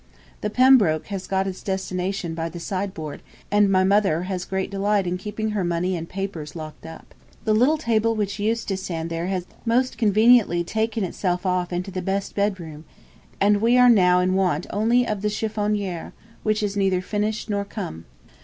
[0.41, 5.05] The Pembroke has got its destination by the sideboard, and my mother has great delight
[5.05, 7.13] in keeping her money and papers locked up.
[7.45, 11.91] The little table which used to stand there has most conveniently taken itself off into
[11.91, 12.83] the best bedroom;
[13.39, 17.63] and we are now in want only of the chiffonniere, which is neither finished nor
[17.63, 18.05] come.